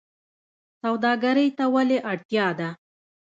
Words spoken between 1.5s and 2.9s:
ته ولې اړتیا ده؟